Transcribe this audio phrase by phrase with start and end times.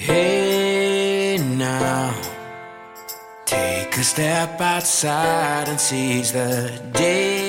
[0.00, 2.14] Hey now,
[3.46, 7.47] take a step outside and seize the day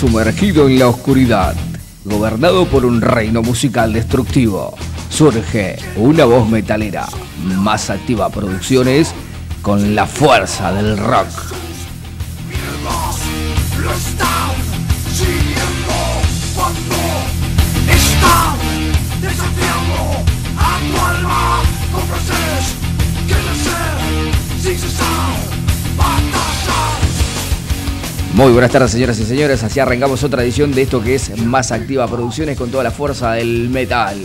[0.00, 1.54] sumergido en la oscuridad,
[2.06, 4.74] gobernado por un reino musical destructivo,
[5.10, 7.06] surge una voz metalera,
[7.44, 9.12] más activa producciones,
[9.60, 11.59] con la fuerza del rock.
[28.40, 29.62] Muy buenas tardes, señoras y señores.
[29.64, 33.32] Así arrancamos otra edición de esto que es Más Activa Producciones con toda la fuerza
[33.32, 34.16] del metal.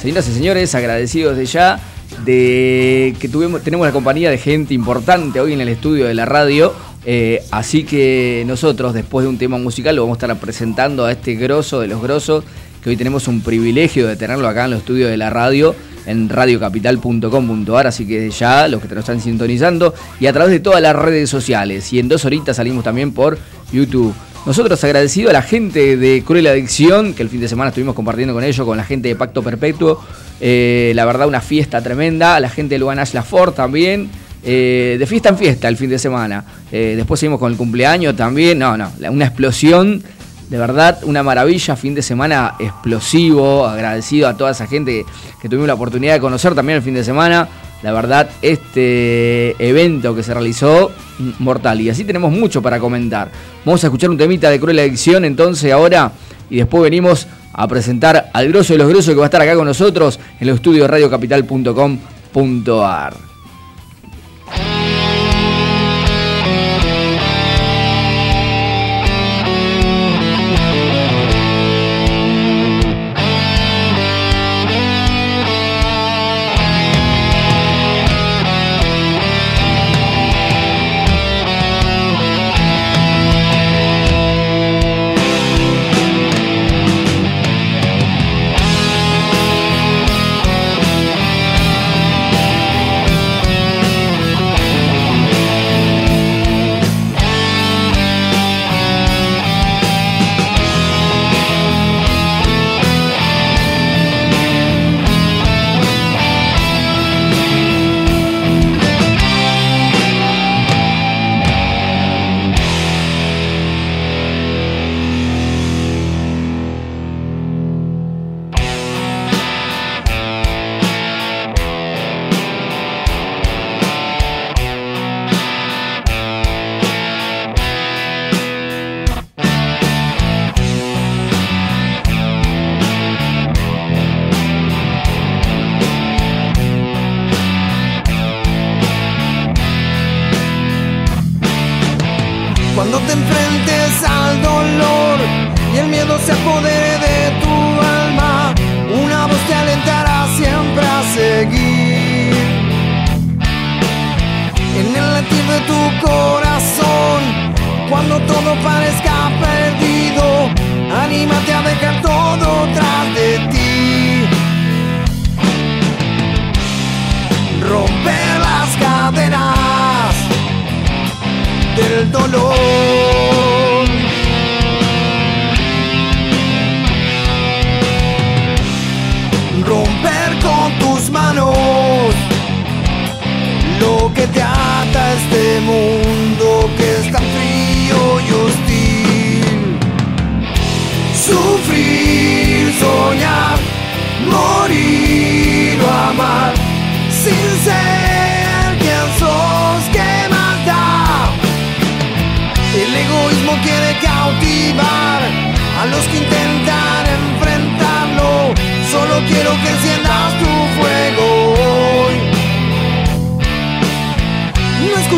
[0.00, 1.80] Señoras y señores, agradecidos de ya
[2.24, 6.24] de que tuvimos, tenemos la compañía de gente importante hoy en el estudio de la
[6.24, 6.72] radio.
[7.04, 11.10] eh, así que nosotros, después de un tema musical, lo vamos a estar presentando a
[11.10, 12.44] este grosso de los grosos,
[12.80, 15.74] que hoy tenemos un privilegio de tenerlo acá en los estudios de la radio,
[16.06, 17.86] en radiocapital.com.ar.
[17.86, 20.94] Así que ya, los que te lo están sintonizando, y a través de todas las
[20.96, 21.92] redes sociales.
[21.92, 23.38] Y en dos horitas salimos también por
[23.72, 24.14] YouTube.
[24.46, 28.34] Nosotros agradecido a la gente de Cruel Adicción, que el fin de semana estuvimos compartiendo
[28.34, 30.04] con ellos, con la gente de Pacto Perpetuo.
[30.38, 32.36] Eh, la verdad, una fiesta tremenda.
[32.36, 34.10] A la gente de Luan Ashla Ford también.
[34.46, 36.44] Eh, de fiesta en fiesta el fin de semana.
[36.70, 38.58] Eh, después seguimos con el cumpleaños también.
[38.58, 40.02] No, no, una explosión.
[40.48, 45.06] De verdad, una maravilla, fin de semana explosivo, agradecido a toda esa gente
[45.40, 47.48] que, tuvimos la oportunidad de conocer también el fin de semana.
[47.82, 50.92] La verdad, este evento que se realizó,
[51.38, 51.80] mortal.
[51.80, 53.30] Y así tenemos mucho para comentar.
[53.64, 56.12] Vamos a escuchar un temita de Cruel Adicción entonces ahora
[56.50, 59.54] y después venimos a presentar al grosso de los grosos que va a estar acá
[59.54, 63.23] con nosotros en los estudios radiocapital.com.ar.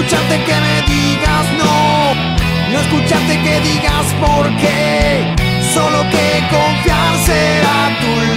[0.07, 2.15] escucharte que me digas no,
[2.73, 5.35] no escucharte que digas por qué.
[5.75, 8.36] solo que confiar será tu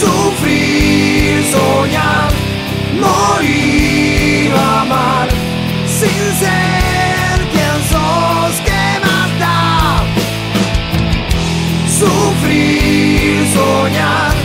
[0.00, 2.30] Sufrir, soñar,
[3.00, 5.28] morir, amar,
[5.86, 10.04] sin ser quien sos, ¿qué más da?
[11.98, 14.37] Sufrir, soñar,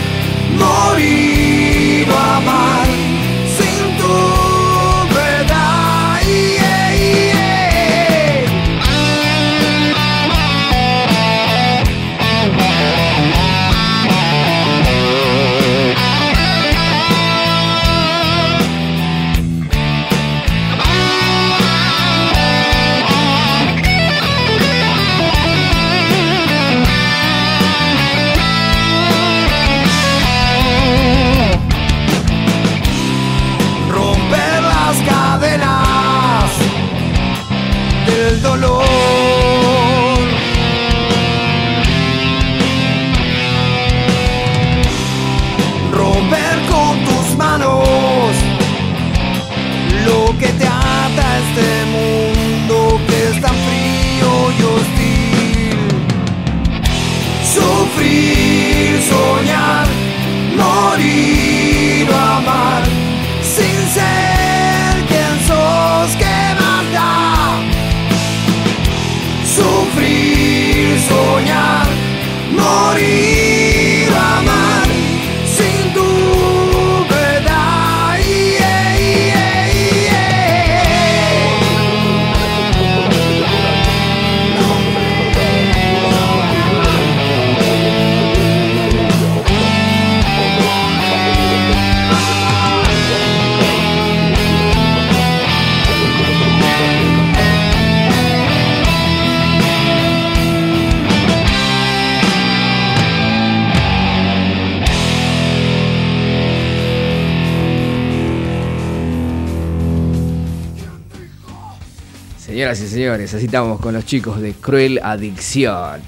[112.93, 116.01] señores, así estamos con los chicos de Cruel Adicción.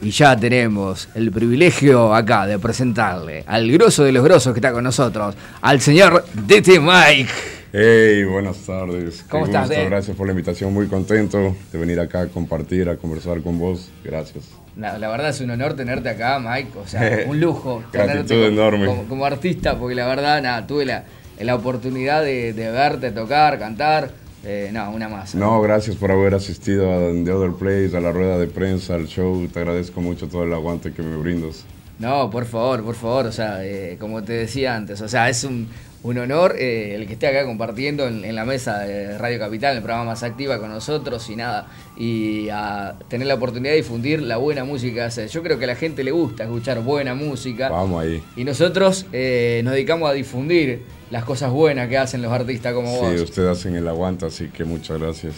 [0.00, 4.72] Y ya tenemos el privilegio acá de presentarle al grosso de los grosos que está
[4.72, 7.28] con nosotros, al señor DT Mike.
[7.72, 9.24] Hey, buenas tardes.
[9.30, 9.84] ¿Cómo Qué estás, gusto?
[9.86, 13.88] Gracias por la invitación, muy contento de venir acá a compartir, a conversar con vos.
[14.02, 14.44] Gracias.
[14.76, 16.70] La, la verdad es un honor tenerte acá, Mike.
[16.78, 18.86] O sea, un lujo tenerte como, enorme.
[18.86, 21.04] como- como artista, porque la verdad, nada, tuve la,
[21.40, 24.10] la oportunidad de, de verte tocar, cantar.
[24.44, 25.34] Eh, no, una más.
[25.34, 29.06] No, gracias por haber asistido a The Other Place, a la rueda de prensa, al
[29.06, 29.46] show.
[29.46, 31.64] Te agradezco mucho todo el aguante que me brindas.
[32.02, 35.44] No, por favor, por favor, o sea, eh, como te decía antes, o sea, es
[35.44, 35.68] un,
[36.02, 39.76] un honor eh, el que esté acá compartiendo en, en la mesa de Radio Capital,
[39.76, 44.20] el programa más activa con nosotros y nada, y a tener la oportunidad de difundir
[44.20, 45.08] la buena música.
[45.10, 47.68] Yo creo que a la gente le gusta escuchar buena música.
[47.68, 48.20] Vamos ahí.
[48.34, 50.82] Y nosotros eh, nos dedicamos a difundir
[51.12, 53.14] las cosas buenas que hacen los artistas como vos.
[53.14, 55.34] Sí, ustedes hacen el aguante, así que muchas gracias.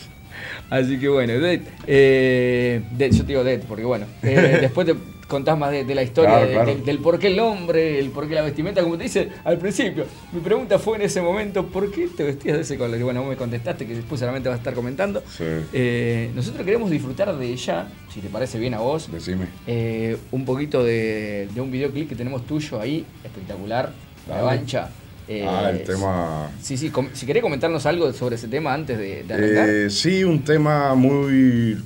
[0.71, 4.95] Así que bueno, Det, eh, yo te digo Det, porque bueno, eh, después te
[5.27, 6.75] contás más de, de la historia, Claro, de- claro.
[6.75, 9.59] de- del por qué el nombre, el por qué la vestimenta, como te dice al
[9.59, 10.05] principio.
[10.33, 12.99] Mi pregunta fue en ese momento, ¿por qué te vestías de ese color?
[12.99, 15.23] Y bueno, vos me contestaste que después solamente vas a estar comentando.
[15.37, 15.45] Sí.
[15.73, 19.47] Eh, nosotros queremos disfrutar de ella, si te parece bien a vos, Decime.
[19.67, 23.93] eh, un poquito de, de un videoclip que tenemos tuyo ahí, espectacular,
[24.29, 24.37] La.
[24.37, 24.91] Revancha.
[25.27, 29.23] Eh, ah, el tema Sí, sí, si querés comentarnos algo sobre ese tema antes de,
[29.23, 29.91] de arrancar.
[29.91, 31.83] Sí, un tema muy,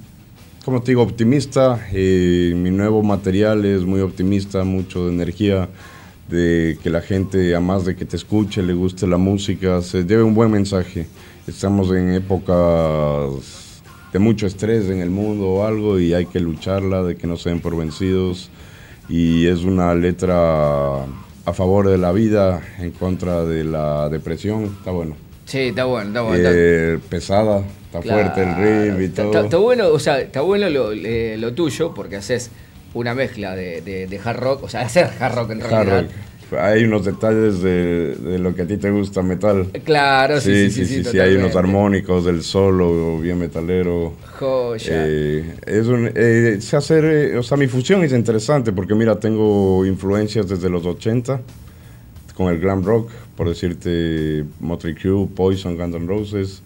[0.69, 1.89] como te digo, optimista.
[1.95, 5.67] Eh, mi nuevo material es muy optimista, mucho de energía,
[6.29, 10.03] de que la gente, a más de que te escuche, le guste la música, se
[10.05, 11.07] lleve un buen mensaje.
[11.47, 13.81] Estamos en épocas
[14.13, 17.39] de mucho estrés en el mundo o algo y hay que lucharla, de que no
[17.39, 18.51] se den por vencidos.
[19.09, 21.05] Y es una letra
[21.47, 24.65] a favor de la vida, en contra de la depresión.
[24.65, 25.17] Está bueno.
[25.47, 26.37] Sí, está bueno, está bueno.
[26.37, 28.55] está- Eh, pesada, está fuerte el
[28.95, 29.27] riff y todo.
[29.27, 32.51] Está, está bueno, o sea, está bueno lo, eh, lo tuyo porque haces
[32.95, 36.03] una mezcla de, de- de hard rock, o sea, hacer hard rock en Hard realidad.
[36.51, 36.59] rock.
[36.59, 39.67] hay unos detalles de, de lo que a ti te gusta metal.
[39.85, 44.15] Claro, sí, Sí, sí, sí, sí, hay unos armónicos del solo bien metalero.
[44.39, 44.87] Joya.
[44.91, 49.85] Eh, es un, eh, hacer, eh, o sea, mi fusión es interesante porque mira, tengo
[49.85, 51.41] influencias desde los 80
[52.35, 56.63] con el glam rock, por decirte Motley Crue, Poison, Guns N' Roses.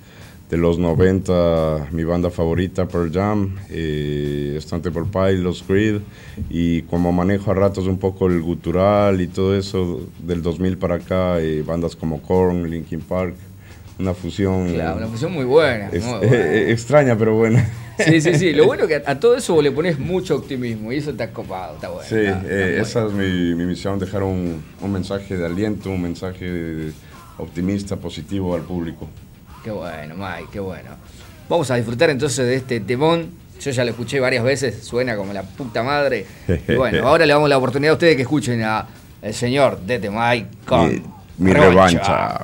[0.51, 6.01] De los 90, mi banda favorita, Pearl Jam, eh, Stone Temple Pilots, Creed,
[6.51, 10.97] y como manejo a ratos un poco el gutural y todo eso, del 2000 para
[10.97, 13.35] acá, eh, bandas como Korn, Linkin Park,
[13.99, 15.89] una fusión Claro, una fusión muy buena.
[15.91, 16.45] es- muy eh, buena.
[16.45, 17.67] eh, extraña, pero buena.
[17.99, 18.53] Sí, sí, sí.
[18.53, 21.31] Lo bueno es que a, a todo eso le pones mucho optimismo y eso está
[21.31, 22.07] copado, está bueno.
[22.07, 22.83] Sí, está- está eh, bueno.
[22.83, 26.91] esa es mi, mi misión, dejar un, un mensaje de aliento, un mensaje
[27.39, 29.09] optimista, positivo al público.
[29.63, 30.91] Qué bueno, Mike, qué bueno.
[31.49, 33.31] Vamos a disfrutar entonces de este temón.
[33.61, 36.27] Yo ya lo escuché varias veces, suena como la puta madre.
[36.69, 38.87] Y bueno, ahora le damos la oportunidad a ustedes que escuchen a
[39.21, 41.03] el señor Dete Mike con mi
[41.39, 42.41] mi revancha.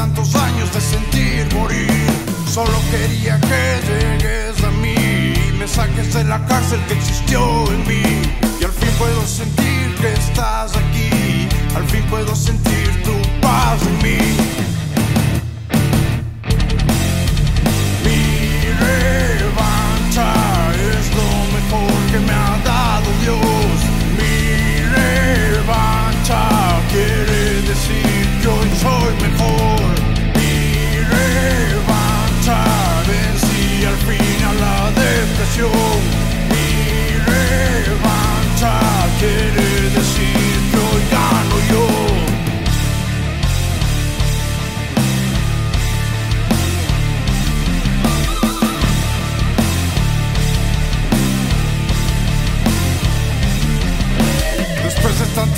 [0.00, 2.06] Tantos años de sentir morir,
[2.50, 4.94] solo quería que llegues a mí,
[5.58, 8.02] me saques de la cárcel que existió en mí,
[8.60, 13.96] y al fin puedo sentir que estás aquí, al fin puedo sentir tu paz en
[14.02, 14.59] mí.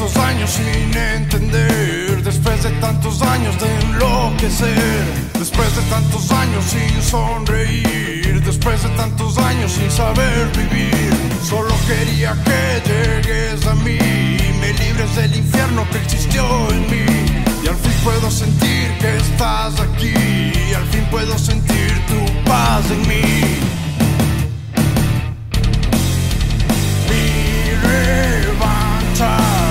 [0.02, 5.04] Tantos años sin entender, después de tantos años de enloquecer,
[5.38, 11.12] después de tantos años sin sonreír, después de tantos años sin saber vivir,
[11.48, 13.98] solo quería que llegues a mí,
[14.60, 17.06] me libres del infierno que existió en mí,
[17.62, 20.14] y al fin puedo sentir que estás aquí,
[20.68, 23.52] y al fin puedo sentir tu paz en mí.
[29.22, 29.61] Mejor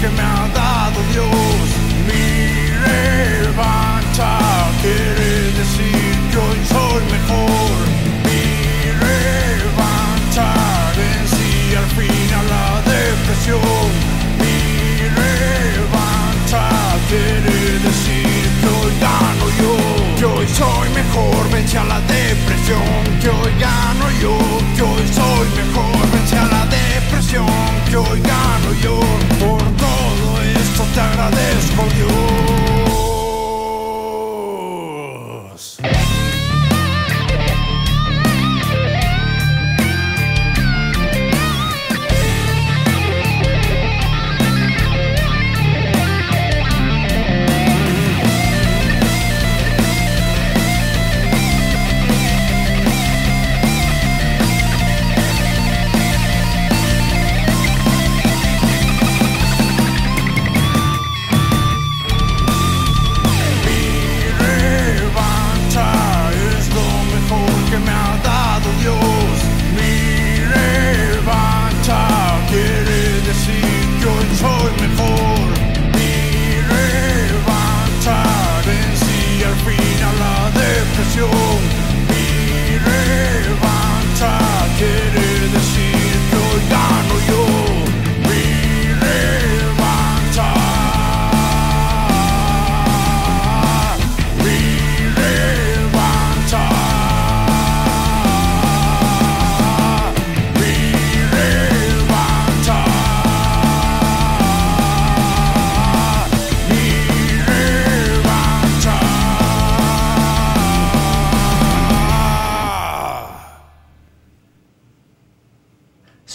[0.00, 1.68] que me ha dado Dios.
[2.06, 4.38] Mi revancha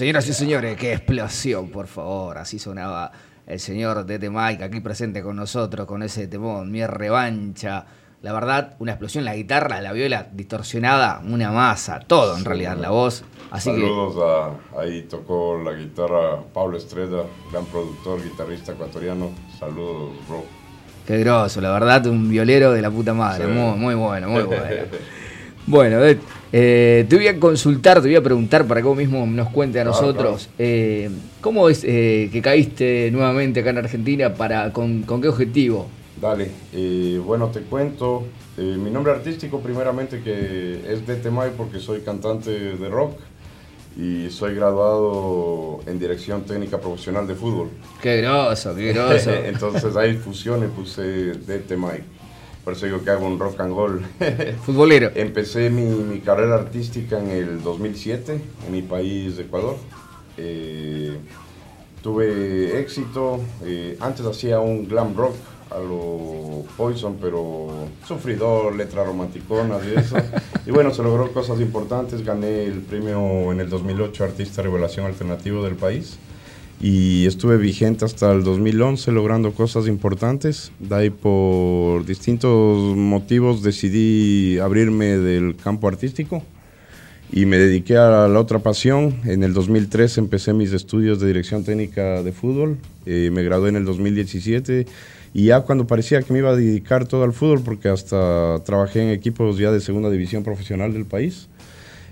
[0.03, 2.38] Señoras y señores, qué explosión, por favor.
[2.38, 3.10] Así sonaba
[3.48, 7.86] el señor Tete Mike aquí presente con nosotros con ese temón, mi revancha.
[8.22, 12.89] La verdad, una explosión, la guitarra, la viola distorsionada, una masa, todo en realidad, la
[12.89, 13.24] voz.
[13.50, 14.17] Así Saludos
[14.75, 19.31] a, ahí tocó la guitarra Pablo Estrella, gran productor, guitarrista ecuatoriano.
[19.57, 20.43] Saludos, bro.
[21.07, 24.65] Qué groso, la verdad, un violero de la puta madre, muy, muy bueno, muy bueno.
[25.65, 26.01] bueno,
[26.55, 29.79] eh, te voy a consultar, te voy a preguntar para que vos mismo nos cuente
[29.79, 31.10] a nosotros, eh,
[31.41, 34.36] ¿cómo es eh, que caíste nuevamente acá en Argentina?
[34.36, 35.88] Para, con, con qué objetivo?
[36.22, 36.51] Dale,
[37.25, 38.27] bueno, te cuento.
[38.55, 43.19] Mi nombre artístico, primeramente, que es de Temay porque soy cantante de rock
[43.98, 47.69] y soy graduado en Dirección Técnica Profesional de Fútbol.
[48.00, 49.31] Qué groso, qué groso.
[49.31, 52.03] Entonces hay fusiones, puse de Temay.
[52.63, 54.01] Por eso digo que hago un rock and roll.
[54.65, 55.12] Futbolero.
[55.15, 59.75] Empecé mi, mi, carrera artística en el 2007 en mi país, Ecuador.
[60.38, 61.17] Eh,
[62.01, 63.41] tuve éxito.
[64.00, 65.36] antes hacía un glam rock
[65.70, 70.15] a lo Poison, pero sufridor, letra romanticona y eso.
[70.65, 72.24] y bueno, se logró cosas importantes.
[72.24, 76.17] Gané el premio en el 2008 Artista Revelación Alternativo del país.
[76.84, 80.74] Y estuve vigente hasta el 2011 logrando cosas importantes.
[80.80, 86.44] De ahí por distintos motivos decidí abrirme del campo artístico
[87.32, 89.16] y me dediqué a la otra pasión.
[89.24, 92.78] En el 2003 empecé mis estudios de dirección técnica de fútbol.
[93.06, 94.86] Eh, me gradué en el 2017
[95.34, 99.04] y ya cuando parecía que me iba a dedicar todo al fútbol, porque hasta trabajé
[99.04, 101.48] en equipos ya de segunda división profesional del país,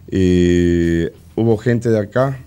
[0.08, 2.40] eh, hubo gente de acá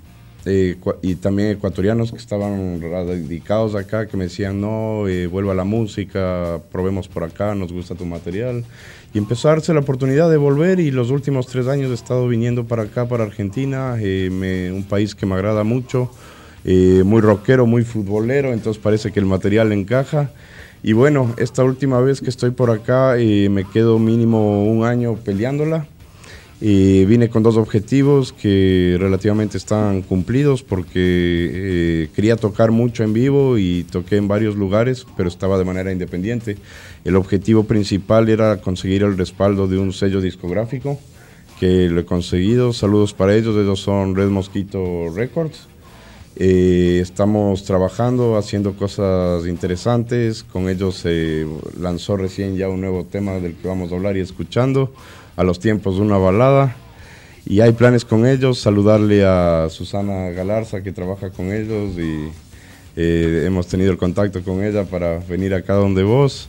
[0.47, 5.55] eh, y también ecuatorianos que estaban dedicados acá, que me decían, no, eh, vuelva a
[5.55, 8.65] la música, probemos por acá, nos gusta tu material.
[9.13, 12.27] Y empezó a darse la oportunidad de volver y los últimos tres años he estado
[12.27, 16.11] viniendo para acá, para Argentina, un país que me agrada mucho,
[16.65, 20.31] muy rockero, muy futbolero, entonces parece que el material encaja.
[20.87, 25.15] Y bueno, esta última vez que estoy por acá eh, me quedo mínimo un año
[25.17, 25.87] peleándola.
[26.67, 33.59] Vine con dos objetivos que relativamente están cumplidos porque eh, quería tocar mucho en vivo
[33.59, 36.57] y toqué en varios lugares, pero estaba de manera independiente.
[37.05, 40.99] El objetivo principal era conseguir el respaldo de un sello discográfico,
[41.61, 42.73] que lo he conseguido.
[42.73, 45.69] Saludos para ellos, ellos son Red Mosquito Records.
[46.37, 50.43] Eh, estamos trabajando, haciendo cosas interesantes.
[50.43, 51.47] Con ellos se
[51.79, 54.91] lanzó recién ya un nuevo tema del que vamos a hablar y escuchando.
[55.37, 56.77] A los tiempos de una balada.
[57.47, 58.59] Y hay planes con ellos.
[58.59, 62.29] Saludarle a Susana Galarza que trabaja con ellos y
[62.97, 66.49] eh, hemos tenido el contacto con ella para venir acá donde vos.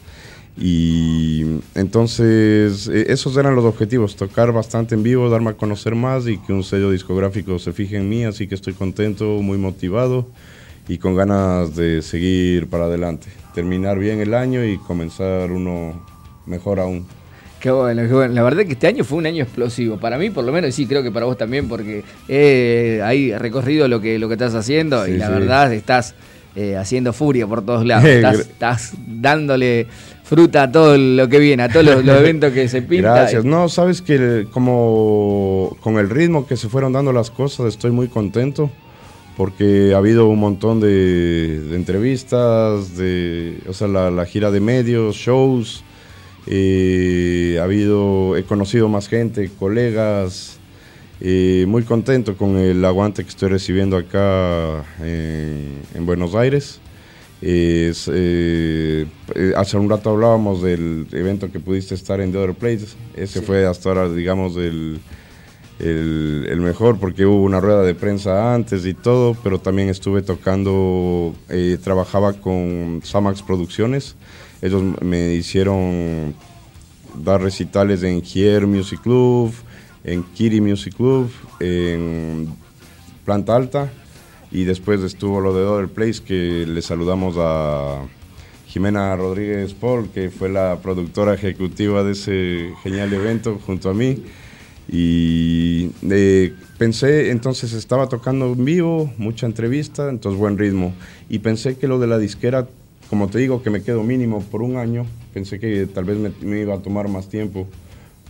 [0.57, 6.27] Y entonces e, esos eran los objetivos, tocar bastante en vivo, darme a conocer más
[6.27, 10.27] y que un sello discográfico se fije en mí, así que estoy contento, muy motivado
[10.87, 16.05] y con ganas de seguir para adelante, terminar bien el año y comenzar uno
[16.45, 17.05] mejor aún.
[17.65, 18.31] Qué bueno, qué bueno.
[18.35, 19.97] La verdad es que este año fue un año explosivo.
[19.97, 23.87] Para mí, por lo menos, sí, creo que para vos también, porque he ahí recorrido
[23.87, 26.13] lo que, lo que estás haciendo y la verdad estás
[26.55, 28.05] eh, haciendo furia por todos lados.
[28.39, 29.87] estás dándole
[30.23, 33.15] fruta a todo lo que viene, a todos los, eventos que se pintan.
[33.15, 33.45] Gracias.
[33.45, 38.09] No, sabes que como con el ritmo que se fueron dando las cosas, estoy muy
[38.09, 38.69] contento
[39.35, 45.83] porque ha habido un montón de, entrevistas, de, o sea, la, gira de medios, shows.
[46.47, 50.57] Eh, ha habido, he conocido más gente, colegas,
[51.21, 56.79] eh, muy contento con el aguante que estoy recibiendo acá en Buenos Aires.
[57.41, 59.05] Es, eh,
[59.55, 62.87] hace un rato hablábamos del evento que pudiste estar en The Other Place.
[63.15, 64.99] Ese fue hasta ahora, digamos, el,
[65.79, 71.35] el, mejor porque hubo una rueda de prensa antes y todo, pero también estuve tocando,
[71.49, 74.15] eh, trabajaba con Samax Producciones.
[74.65, 76.33] Ellos me hicieron
[77.23, 79.53] dar recitales en Here Music Club,
[80.03, 82.47] en Kiri Music Club, en
[83.23, 83.91] Planta Alta
[84.49, 88.07] y después estuvo lo de Other Place, que le saludamos a
[88.65, 94.23] Jimena Rodríguez Paul, que fue la productora ejecutiva de ese genial evento junto a mí.
[94.87, 100.95] Y eh, pensé, entonces estaba tocando en vivo, mucha entrevista, entonces buen ritmo.
[101.29, 102.67] Y pensé que lo de la disquera,
[103.09, 106.31] como te digo, que me quedo mínimo por un año, pensé que tal vez me,
[106.41, 107.67] me iba a tomar más tiempo,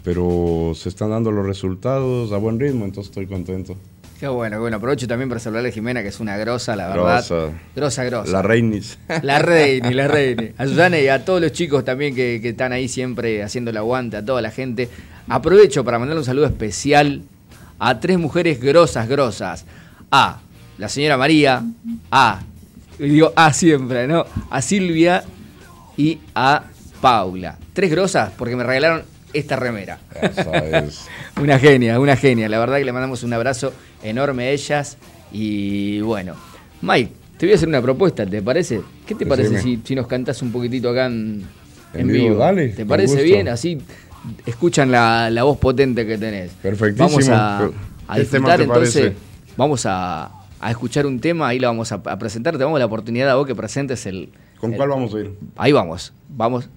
[0.03, 3.75] pero se están dando los resultados a buen ritmo, entonces estoy contento.
[4.19, 4.77] Qué bueno, bueno.
[4.77, 7.25] Aprovecho también para saludarle a Jimena, que es una grosa, la verdad.
[7.27, 7.53] Grosa.
[7.75, 8.31] Grosa, grosa.
[8.31, 8.97] La Reinis.
[9.23, 10.51] La Reinis, la Reinis.
[10.57, 14.15] A Susana y a todos los chicos también que, están ahí siempre haciendo el aguante,
[14.17, 14.89] a toda la gente.
[15.27, 17.23] Aprovecho para mandarle un saludo especial
[17.77, 19.65] a tres mujeres grosas, grosas.
[20.11, 20.39] A
[20.77, 21.63] la señora María,
[22.09, 22.39] a,
[22.99, 24.25] digo a siempre, ¿no?
[24.49, 25.23] A Silvia
[25.97, 26.63] y a
[27.01, 27.57] Paula.
[27.73, 29.03] Tres grosas porque me regalaron
[29.33, 29.99] esta remera.
[31.41, 32.49] una genia, una genia.
[32.49, 34.97] La verdad que le mandamos un abrazo enorme a ellas.
[35.31, 36.35] Y bueno,
[36.81, 38.81] Mike, te voy a hacer una propuesta, ¿te parece?
[39.05, 41.43] ¿Qué te parece si, si, nos cantas un poquitito acá en,
[41.93, 42.37] en, vivo?
[42.37, 43.49] Dale, ¿Te parece bien?
[43.49, 43.77] Así
[44.45, 46.51] escuchan la, la, voz potente que tenés.
[46.61, 47.09] Perfectísimo.
[47.09, 47.69] Vamos a,
[48.07, 49.13] a disfrutar entonces.
[49.57, 52.53] Vamos a, a, escuchar un tema, ahí lo vamos a, presentar.
[52.53, 54.29] Te damos la oportunidad a vos que presentes el.
[54.59, 55.33] ¿Con cuál vamos a ir?
[55.55, 56.69] Ahí vamos, vamos.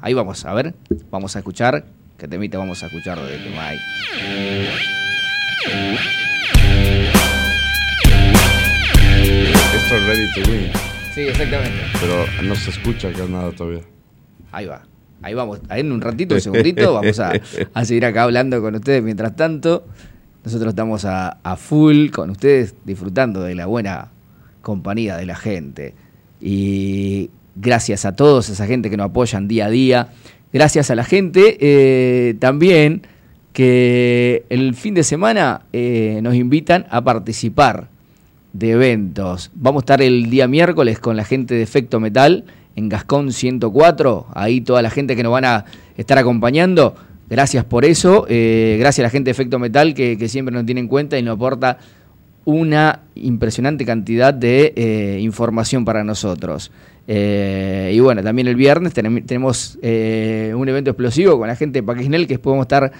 [0.00, 0.74] Ahí vamos, a ver,
[1.10, 1.84] vamos a escuchar.
[2.18, 3.82] Que temita vamos a escuchar de Mike.
[9.74, 10.72] Esto es Ready to Win.
[11.14, 11.78] Sí, exactamente.
[12.00, 13.82] Pero no se escucha acá nada todavía.
[14.50, 14.82] Ahí va.
[15.22, 15.60] Ahí vamos.
[15.68, 17.32] Ahí en un ratito, un segundito, vamos a,
[17.74, 19.02] a, seguir acá hablando con ustedes.
[19.02, 19.86] Mientras tanto,
[20.44, 24.08] nosotros estamos a, full con ustedes, disfrutando de la buena
[24.60, 25.94] compañía de la gente.
[26.40, 30.08] Y gracias a todos, esa gente que nos apoyan día a día.
[30.52, 33.02] Gracias a la gente eh, también
[33.52, 37.88] que el fin de semana eh, nos invitan a participar
[38.52, 39.50] de eventos.
[39.54, 42.44] Vamos a estar el día miércoles con la gente de Efecto Metal
[42.76, 44.26] en Gascón 104.
[44.34, 45.64] Ahí toda la gente que nos van a
[45.96, 46.94] estar acompañando.
[47.28, 48.26] Gracias por eso.
[48.28, 51.22] Eh, gracias a la gente de Efecto Metal que, siempre nos tiene en cuenta y
[51.22, 51.78] nos aporta
[52.44, 56.70] una impresionante cantidad de eh, información para nosotros.
[57.08, 62.26] Eh, y bueno, también el viernes tenemos un evento explosivo con la gente de Paquisnel
[62.26, 62.92] que podemos estar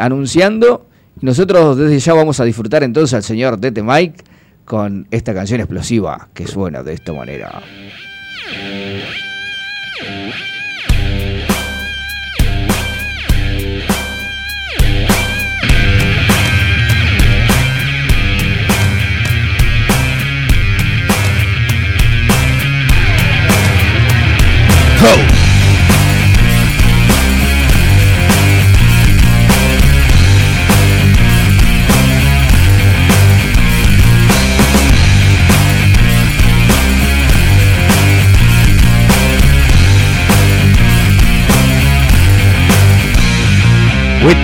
[0.00, 0.86] anunciando.
[1.20, 4.24] Nosotros desde ya vamos a disfrutar entonces al señor Tete Mike
[4.64, 7.60] con esta canción explosiva que suena de esta manera.
[25.00, 25.08] With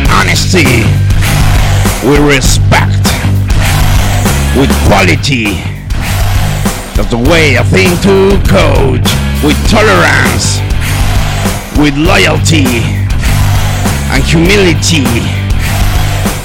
[0.09, 0.65] honesty,
[2.09, 3.05] with respect,
[4.57, 5.61] with quality.
[6.97, 9.26] That's the way I think to coach.
[9.47, 10.59] With tolerance,
[11.79, 12.67] with loyalty,
[14.11, 15.07] and humility.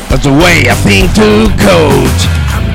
[0.05, 2.21] That's the way I think to coach.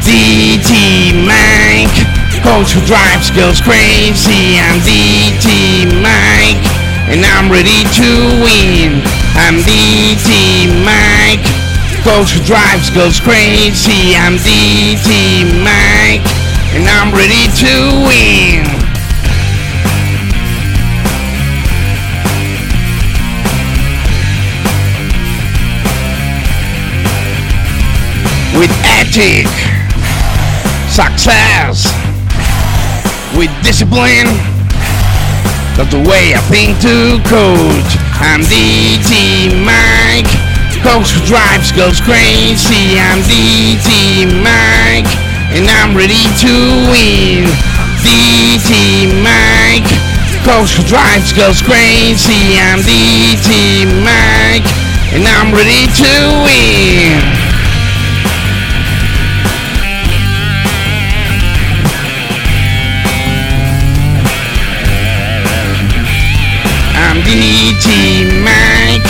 [0.03, 1.95] DT Mike,
[2.43, 4.59] coach who drives girls crazy.
[4.59, 6.59] I'm DT Mike,
[7.07, 8.09] and I'm ready to
[8.43, 8.99] win.
[9.39, 11.47] I'm DT Mike,
[12.03, 14.19] coach who drives girls crazy.
[14.19, 16.27] I'm DT Mike,
[16.75, 17.73] and I'm ready to
[18.11, 18.86] win.
[28.57, 29.45] With ethic,
[30.89, 31.93] success,
[33.37, 34.33] with discipline.
[35.77, 37.91] That's the way I think to coach.
[38.17, 40.29] I'm DT Mike,
[40.81, 42.97] coach who drives girls crazy.
[42.97, 45.11] I'm DT Mike,
[45.53, 46.53] and I'm ready to
[46.89, 47.45] win.
[48.01, 49.85] DT Mike,
[50.49, 52.57] coach who drives girls crazy.
[52.57, 54.65] I'm DT Mike,
[55.13, 56.13] and I'm ready to
[56.49, 57.36] win.
[67.77, 69.05] DT Mike.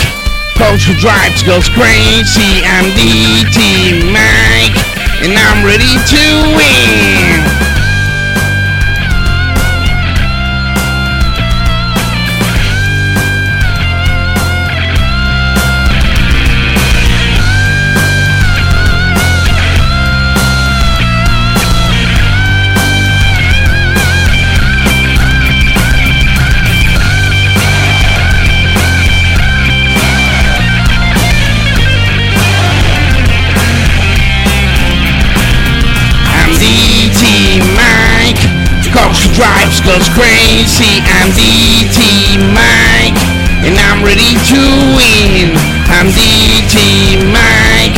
[0.57, 2.63] Coach who drives goes crazy.
[2.65, 4.75] I'm DT Mike.
[5.23, 7.26] And I'm ready to win.
[39.97, 41.01] Goes crazy.
[41.17, 43.17] I'm DT Mike.
[43.65, 44.61] And I'm ready to
[44.93, 45.57] win.
[45.89, 47.97] I'm DT Mike.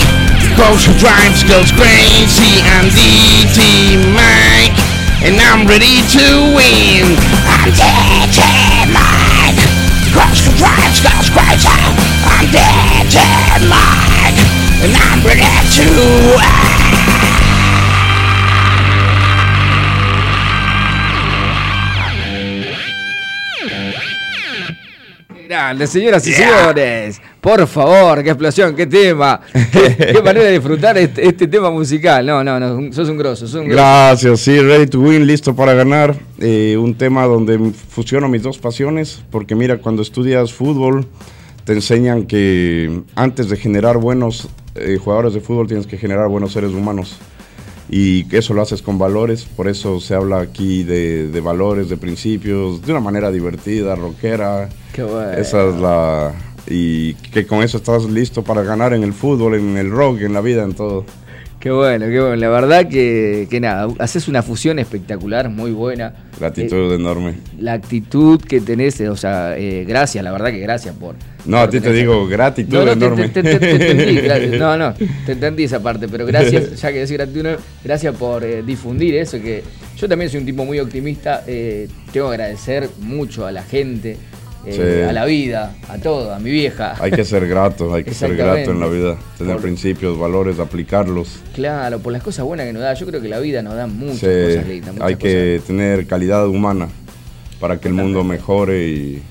[0.56, 2.64] Coach who drives goes crazy.
[2.72, 4.80] I'm DT Mike.
[5.28, 7.20] And I'm ready to win.
[7.52, 8.40] I'm DT
[8.96, 9.60] Mike.
[10.16, 11.68] Coach who drives goes crazy.
[12.32, 13.20] I'm DT
[13.68, 14.40] Mike.
[14.88, 16.29] And I'm ready to
[25.70, 27.22] Grande, señoras y señores.
[27.40, 29.40] Por favor, qué explosión, qué tema.
[29.54, 32.26] Qué, qué manera de disfrutar este, este tema musical.
[32.26, 33.76] No, no, no, sos un grosso, sos un grosso.
[33.76, 36.16] Gracias, sí, Ready to Win, listo para ganar.
[36.40, 41.06] Eh, un tema donde fusiono mis dos pasiones, porque mira, cuando estudias fútbol,
[41.66, 46.52] te enseñan que antes de generar buenos eh, jugadores de fútbol, tienes que generar buenos
[46.52, 47.20] seres humanos.
[47.90, 51.90] Y que eso lo haces con valores, por eso se habla aquí de, de valores,
[51.90, 54.70] de principios, de una manera divertida, rockera.
[54.94, 55.32] Qué bueno.
[55.34, 56.34] Esa es la...
[56.68, 60.34] Y que con eso estás listo para ganar en el fútbol, en el rock, en
[60.34, 61.04] la vida, en todo.
[61.60, 62.36] Qué bueno, qué bueno.
[62.38, 66.14] La verdad que, que nada, haces una fusión espectacular, muy buena.
[66.40, 67.34] Gratitud Eh, enorme.
[67.60, 71.16] la actitud que tenés, eh, o sea, eh, gracias, la verdad que gracias por.
[71.46, 73.28] No, a ti te esa- digo gratitud No, no, te, enorme.
[73.30, 74.58] te- te- te entendí, gracias.
[74.60, 74.94] no, no,
[75.26, 77.46] te entendí esa parte, pero gracias, ya que decir gratitud,
[77.84, 79.62] gracias por eh, difundir eso, que
[79.98, 84.16] yo también soy un tipo muy optimista, eh, tengo que agradecer mucho a la gente,
[84.66, 85.10] eh, Sí.
[85.10, 86.96] a la vida, a todo, a mi vieja.
[87.00, 90.60] Hay que ser grato, hay que ser grato en la vida, tener Por- principios, valores,
[90.60, 91.40] aplicarlos.
[91.56, 93.88] Claro, por las cosas buenas que nos da, yo creo que la vida nos da
[93.88, 96.88] muchas Sí, cosas lindas, muchas hay que tener calidad humana
[97.60, 99.22] para que el mundo mejore y,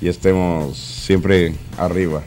[0.00, 2.22] y estemos siempre arriba.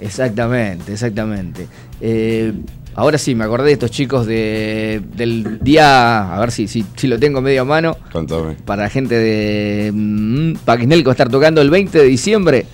[0.00, 1.66] Exactamente, exactamente.
[2.00, 2.52] Eh,
[2.96, 7.06] ahora sí, me acordé de estos chicos de, del día, a ver si, si, si
[7.06, 8.56] lo tengo medio a mano, Contame.
[8.64, 12.66] para la gente de mm, va a estar tocando el 20 de diciembre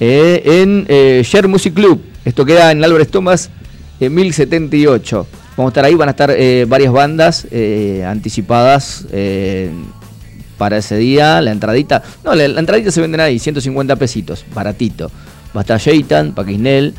[0.00, 2.02] eh, en eh, Share Music Club.
[2.24, 3.50] Esto queda en Álvarez Tomás,
[4.00, 5.26] en 1078.
[5.56, 9.06] Vamos a estar ahí, van a estar eh, varias bandas eh, anticipadas
[10.56, 11.42] para ese día.
[11.42, 15.10] La entradita, no, la, la entradita se venden ahí, 150 pesitos, baratito.
[15.54, 16.94] Va a estar Jeitan, Paquisnel,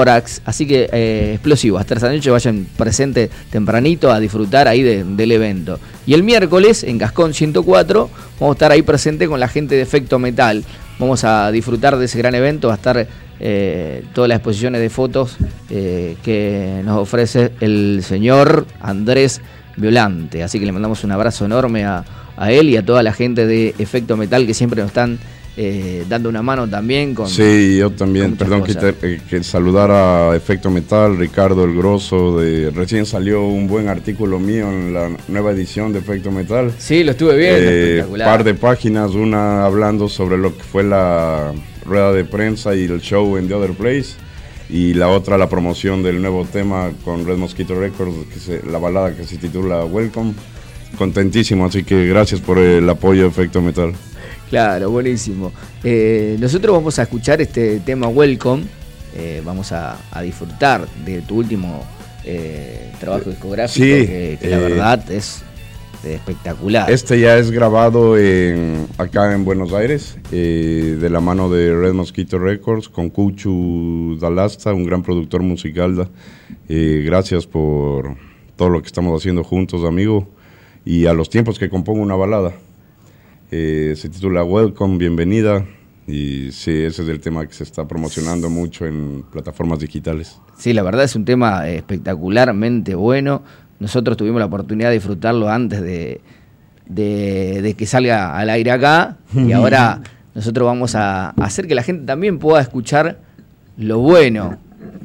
[0.00, 1.76] Tórax, así que eh, explosivo.
[1.76, 5.80] Hasta esa noche vayan presente tempranito a disfrutar ahí de- del evento.
[6.06, 9.82] Y el miércoles en Gascón 104 vamos a estar ahí presente con la gente de
[9.82, 10.62] Efecto Metal.
[11.00, 13.08] Vamos a disfrutar de ese gran evento, va a estar
[13.40, 15.36] eh, todas las exposiciones de fotos
[15.70, 19.40] eh, que nos ofrece el señor Andrés
[19.76, 20.44] Violante.
[20.44, 22.04] Así que le mandamos un abrazo enorme a,
[22.36, 25.18] a él y a toda la gente de Efecto Metal que siempre nos están
[25.62, 27.28] eh, dando una mano también con...
[27.28, 28.94] Sí, yo también, perdón que, cosas.
[28.94, 34.38] te- que saludar a Efecto Metal, Ricardo el Grosso, de, recién salió un buen artículo
[34.40, 36.72] mío en la nueva edición de Efecto Metal.
[36.78, 38.26] Sí, lo estuve viendo, Eh, espectacular.
[38.28, 41.52] par de páginas, una hablando sobre lo que fue la
[41.84, 44.14] rueda de prensa y el show en The Other Place,
[44.70, 48.78] y la otra la promoción del nuevo tema con Red Mosquito Records, que se- la
[48.78, 50.32] balada que se titula Welcome.
[50.96, 53.92] Contentísimo, así que gracias por el apoyo de Efecto Metal.
[54.50, 55.52] Claro, buenísimo.
[55.84, 58.64] Eh, nosotros vamos a escuchar este tema Welcome.
[59.16, 61.84] eh, vamos a, a disfrutar de tu último
[62.24, 65.42] eh, trabajo discográfico, Sí, que, que la verdad es
[66.04, 66.90] espectacular.
[66.90, 71.92] Este ya es grabado en, acá en Buenos Aires, eh, de la mano de Red
[71.92, 76.08] Mosquito Records, con Cuchu Dalasta, un gran productor musical.
[76.68, 78.16] Eh, gracias por
[78.56, 80.28] todo lo que estamos haciendo juntos, amigo,
[80.84, 82.52] y a los tiempos que compongo una balada.
[83.50, 85.64] Eh, se titula Welcome, bienvenida,
[86.06, 90.38] y sí, ese es el tema que se está promocionando mucho en plataformas digitales.
[90.56, 93.42] Sí, la verdad es un tema eh, espectacularmente bueno.
[93.80, 96.20] Nosotros tuvimos la oportunidad de disfrutarlo antes de,
[96.86, 100.00] de- de que salga al aire acá y ahora
[100.34, 103.18] nosotros vamos a hacer que la gente también pueda escuchar
[103.76, 104.58] lo bueno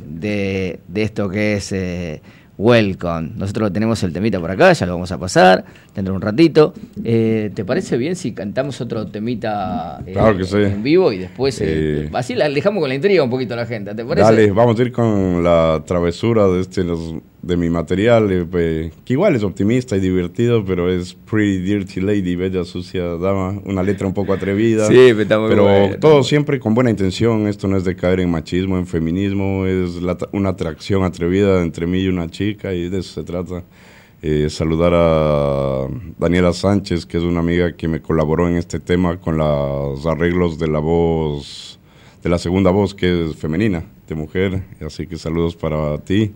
[0.08, 2.22] de, de esto que es eh,
[2.58, 3.32] Welcome.
[3.36, 6.74] Nosotros tenemos el temita por acá, ya lo vamos a pasar dentro de un ratito.
[7.04, 10.58] Eh, ¿Te parece bien si cantamos otro temita eh, Claro que sí.
[10.58, 11.60] en vivo y después...
[11.62, 11.66] eh,
[12.06, 14.24] Eh, así la dejamos con la intriga un poquito a la gente, ¿te parece?
[14.24, 17.16] Dale, vamos a ir con la travesura de, este, los-
[17.46, 22.02] de mi material, eh, pe- que igual es optimista y divertido, pero es Pretty Dirty
[22.02, 24.88] Lady, Bella Sucia Dama, una letra un poco atrevida.
[24.88, 27.84] Sí, pero está muy pero está todo muy siempre con buena intención, esto no es
[27.84, 32.28] de caer en machismo, en feminismo, es la una atracción atrevida entre mí y una
[32.30, 33.64] chica y de eso se trata.
[34.24, 39.20] Eh, saludar a Daniela Sánchez, que es una amiga que me colaboró en este tema
[39.20, 41.78] con los arreglos de la voz,
[42.24, 44.64] de la segunda voz que es femenina, de mujer.
[44.84, 46.32] Así que saludos para ti.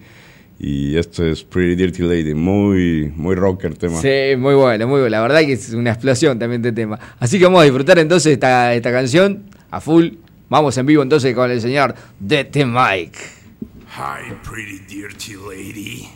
[0.62, 4.02] Y esto es Pretty Dirty Lady, muy, muy rocker tema.
[4.02, 5.10] Sí, muy bueno, muy bueno.
[5.10, 7.00] La verdad que es una explosión también este tema.
[7.18, 10.10] Así que vamos a disfrutar entonces esta, esta canción a full.
[10.50, 13.18] Vamos en vivo entonces con el señor Dete Mike.
[13.96, 16.10] Hi, pretty dirty lady.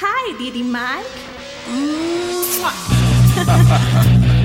[0.00, 1.04] Hi, Didi Mike.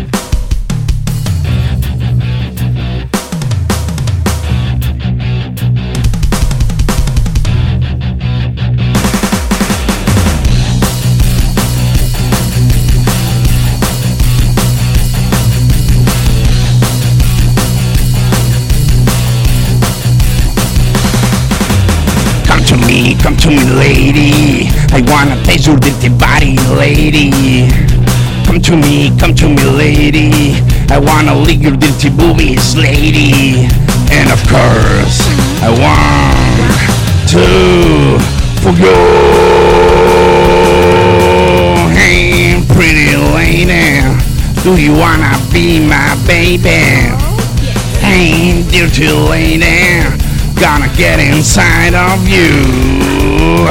[23.46, 24.70] come to me, lady.
[24.92, 27.70] I wanna taste your dirty body, lady.
[28.46, 30.56] Come to me, come to me, lady.
[30.90, 33.68] I wanna lick your dirty boobies, lady.
[34.12, 35.20] And of course,
[35.62, 36.80] I want
[37.32, 38.20] to
[38.62, 38.96] for you.
[41.94, 44.02] Hey, pretty lady,
[44.64, 47.14] do you wanna be my baby?
[47.14, 47.38] Oh,
[48.02, 50.25] hey, dirty lady,
[50.60, 53.68] gonna get inside of you.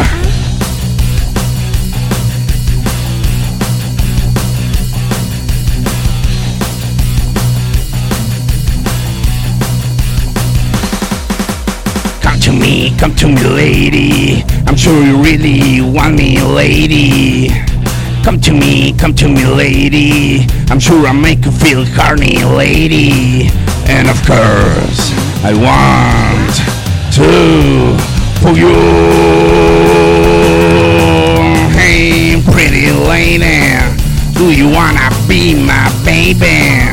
[12.21, 14.45] Come to me, come to me, lady.
[14.67, 17.49] I'm sure you really want me, lady.
[18.23, 20.47] Come to me, come to me, lady.
[20.71, 23.49] I'm sure I'll make you feel horny, lady.
[23.87, 26.57] And of course, I want
[27.13, 27.99] to
[28.41, 28.73] for you.
[31.77, 33.77] Hey, pretty lady,
[34.33, 36.89] do you wanna be my baby?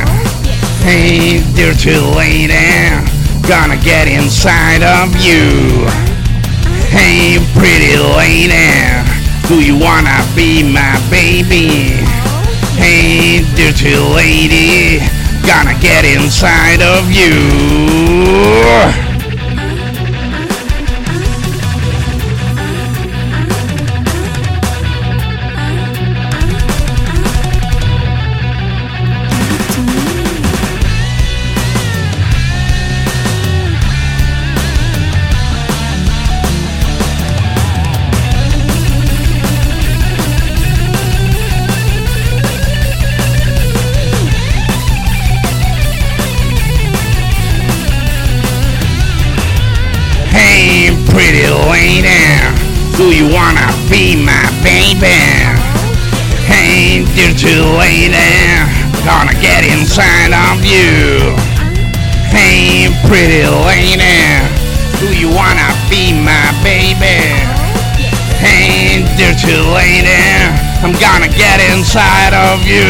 [0.84, 2.52] Hey, dirty lady,
[3.48, 5.88] gonna get inside of you.
[6.92, 8.68] Hey, pretty lady,
[9.48, 12.04] do you wanna be my baby?
[12.76, 15.00] Hey, dirty lady,
[15.46, 19.11] gonna get inside of you.
[53.92, 55.20] Be my baby?
[56.48, 58.32] Hey, dirty lady,
[59.04, 61.36] gonna get inside of you.
[62.32, 64.16] Hey, pretty lady,
[64.98, 67.20] do you wanna be my baby?
[68.40, 70.24] Hey, dirty lady,
[70.80, 72.88] I'm gonna get inside of you.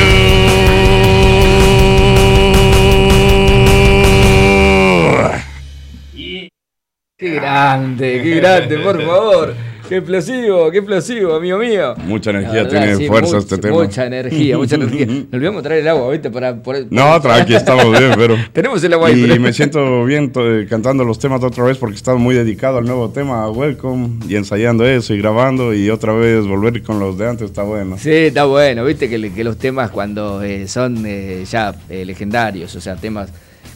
[7.19, 9.72] Qué grande, qué grande, por favor.
[9.93, 11.95] Qué explosivo, qué explosivo, amigo mío.
[12.07, 13.77] Mucha energía, verdad, tiene sí, fuerza este tema.
[13.77, 15.05] Mucha energía, mucha energía.
[15.07, 16.31] Nos olvidamos traer el agua, ¿viste?
[16.31, 18.37] Para, por- No, tranqui, estamos bien, pero...
[18.55, 21.77] Tenemos el agua ahí, Y pero- me siento bien eh, cantando los temas otra vez
[21.77, 26.15] porque estaba muy dedicado al nuevo tema, Welcome, y ensayando eso y grabando y otra
[26.15, 27.99] vez volver con los de antes está bueno.
[27.99, 32.81] Sí, está bueno, viste que, los temas cuando eh, son eh, ya eh, legendarios, o
[32.81, 33.29] sea, temas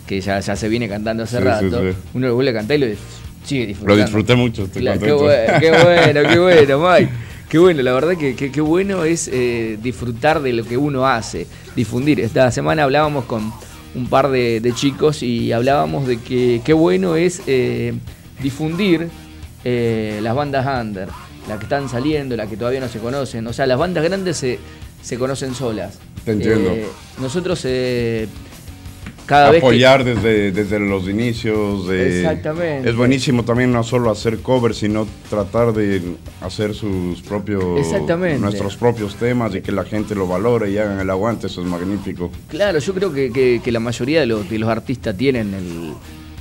[0.06, 1.94] que ya, ya se viene cantando hace Sí, rato, sí.
[2.14, 2.86] uno lo vuelve a cantar y lo
[3.46, 4.02] sigue Lo disfrutando.
[4.04, 7.10] disfruté mucho, Claro, qué, bueno, qué bueno, qué bueno, Mike.
[7.48, 11.06] Qué bueno, la verdad que que- qué bueno es eh, disfrutar de lo que uno
[11.06, 12.18] hace, difundir.
[12.20, 13.52] Esta semana hablábamos con
[13.94, 17.94] un par de, de chicos y hablábamos de que qué bueno es eh,
[18.42, 19.08] difundir
[19.64, 21.08] eh, las bandas under,
[21.48, 23.46] las que están saliendo, las que todavía no se conocen.
[23.46, 24.58] O sea, las bandas grandes se,
[25.00, 25.98] se conocen solas.
[26.24, 26.72] Te entiendo.
[27.20, 27.64] Nosotros
[29.26, 29.66] cada vez que...
[29.66, 31.88] Apoyar desde, desde los inicios.
[31.88, 32.88] de- Exactamente.
[32.88, 36.00] Es buenísimo también no solo hacer covers, sino tratar de
[36.40, 37.62] hacer sus propios.
[37.78, 38.38] Exactamente.
[38.40, 41.66] Nuestros propios temas y que la gente lo valore y hagan el aguante, eso es
[41.66, 42.30] magnífico.
[42.48, 45.92] Claro, yo creo que, que- que la mayoría de los, de los artistas tienen el,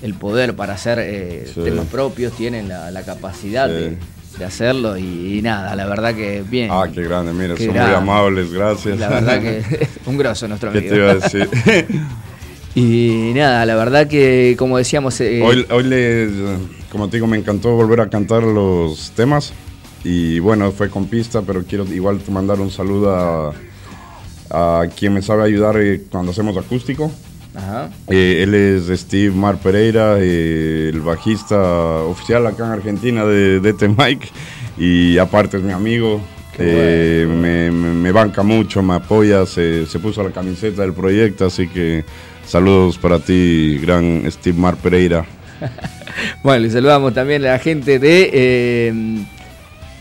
[0.01, 1.61] el poder para hacer eh, Sí.
[1.61, 3.73] temas propios, tienen la, la capacidad Sí.
[3.73, 3.97] de,
[4.37, 6.69] de hacerlo y, y nada, la verdad que bien.
[6.71, 7.95] Ah, qué grande, mira, Qué son grande.
[7.95, 8.99] muy amables, gracias.
[8.99, 10.93] La verdad que un grosso nuestro ¿Qué amigo.
[10.93, 11.49] te iba a decir?
[12.75, 15.19] Y nada, la verdad que como decíamos...
[15.21, 16.29] eh, Hoy, hoy les,
[16.91, 19.53] como te digo, me encantó volver a cantar los temas.
[20.03, 23.53] Y bueno, fue con pista, pero quiero igual mandar un saludo a,
[24.51, 27.11] a quien me sabe ayudar eh, cuando hacemos acústico.
[27.55, 27.89] ajá.
[28.09, 31.57] Eh, él es Steve Mar Pereira, eh, el bajista
[32.03, 34.27] oficial acá en Argentina de DT Mike.
[34.77, 36.21] Y aparte es mi amigo.
[36.59, 41.45] eh, me, me- me banca mucho, me apoya, se, se puso la camiseta del proyecto,
[41.45, 42.05] así que
[42.47, 45.25] saludos para ti, gran Steve Mar Pereira.
[46.43, 48.93] Bueno, le saludamos también a la gente de eh,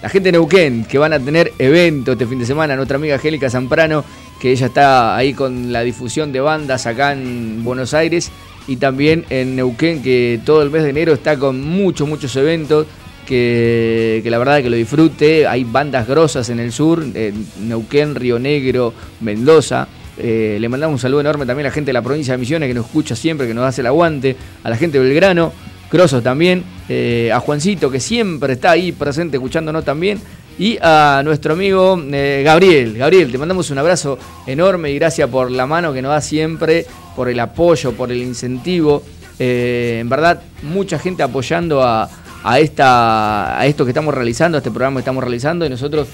[0.04, 2.76] la gente de Neuquén, que van a tener evento este fin de semana.
[2.76, 4.04] Nuestra amiga Angélica Zamprano,
[4.38, 8.30] que ella está ahí con la difusión de bandas acá en Buenos Aires.
[8.66, 12.86] Y también en Neuquén, que todo el mes de enero está con muchos, muchos eventos.
[13.26, 15.46] Que, que la verdad que lo disfrute.
[15.46, 18.92] Hay bandas grosas en el sur, en Neuquén, Río Negro,
[19.22, 19.88] Mendoza.
[20.16, 22.68] Eh, le mandamos un saludo enorme también a la gente de la provincia de Misiones
[22.68, 24.36] que nos escucha siempre, que nos hace el aguante.
[24.62, 25.52] A la gente de Belgrano,
[25.90, 30.20] grosos también, eh, a Juancito que siempre está ahí presente escuchándonos también,
[30.58, 32.96] y a nuestro amigo eh, Gabriel.
[32.96, 36.86] Gabriel, te mandamos un abrazo enorme y gracias por la mano que nos da siempre,
[37.16, 39.02] por el apoyo, por el incentivo.
[39.36, 42.08] En verdad, mucha gente apoyando a,
[42.56, 46.06] esta, a esto que estamos realizando, a este programa que estamos realizando, y nosotros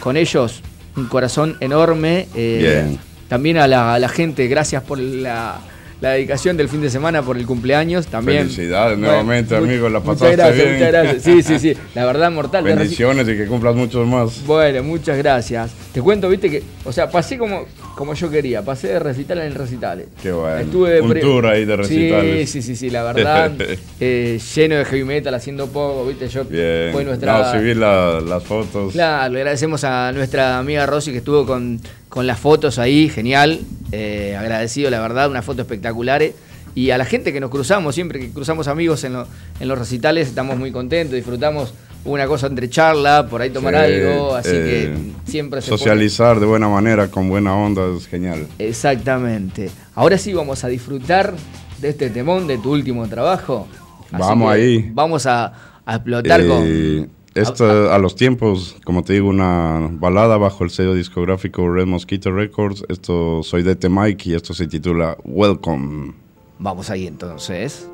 [0.00, 0.60] con ellos
[0.96, 2.28] un corazón enorme.
[2.34, 2.98] eh, Bien.
[3.28, 5.56] También a la, a la gente, gracias por la,
[6.04, 8.06] la dedicación del fin de semana, por el cumpleaños.
[8.08, 8.42] También.
[8.42, 10.72] Felicidades nuevamente, amigo, la muchas pasaste gracias, bien.
[10.74, 11.22] Muchas gracias.
[11.22, 11.74] Sí, sí, sí.
[11.94, 12.62] La verdad, mortal.
[12.62, 14.44] Bendiciones y que cumplas muchos más.
[14.46, 15.70] bueno, muchas gracias.
[15.92, 19.54] Te cuento, viste que, o sea, pasé como, como yo quería, pasé de recital en
[19.54, 20.04] recital.
[20.22, 20.58] Qué bueno.
[20.58, 22.50] Estuve Un pre- tour ahí de Sí, recitales.
[22.50, 23.52] sí, sí, sí, la verdad.
[24.00, 26.90] eh, lleno de heavy metal, haciendo poco, viste, yo Bien.
[26.92, 27.38] fue nuestra.
[27.38, 28.92] No, sí vi la- las fotos.
[28.92, 31.80] Claro, le agradecemos a nuestra amiga Rosy que estuvo con,
[32.14, 33.60] con las fotos ahí, genial.
[33.90, 36.34] eh, agradecido, la verdad, unas fotos espectaculares.
[36.76, 39.26] Y a la gente que nos cruzamos, siempre que cruzamos amigos en, lo-
[39.58, 43.80] en los recitales, estamos muy contentos, disfrutamos una cosa entre charla, por ahí tomar Sí,
[43.80, 44.94] algo, así eh,
[45.24, 48.46] que siempre se Socializar de buena manera, con buena onda, es genial.
[48.58, 49.70] Exactamente.
[49.96, 51.34] Ahora sí vamos a disfrutar
[51.80, 53.66] de este temón de tu último trabajo.
[54.12, 54.90] Así Vamos ahí.
[54.92, 55.52] Vamos a,
[55.84, 57.23] a explotar Eh, con.
[57.34, 62.30] Esto, a los tiempos, como te digo, una balada bajo el sello discográfico Red Mosquito
[62.30, 62.84] Records.
[62.88, 66.14] Esto soy de Mike y esto se titula Welcome.
[66.60, 67.88] Vamos ahí entonces.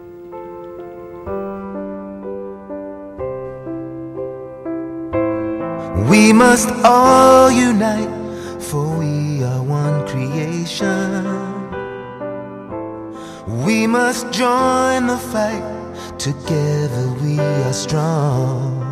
[6.11, 8.11] We must all unite,
[8.59, 11.25] for we are one creation.
[13.65, 15.63] We must join the fight,
[16.19, 18.90] together we are strong.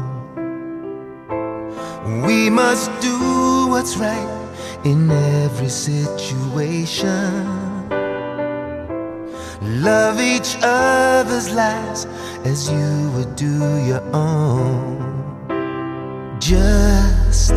[2.27, 4.29] We must do what's right
[4.85, 7.45] in every situation.
[9.61, 12.07] Love each other's lives
[12.45, 15.05] as you would do your own.
[16.41, 17.53] Just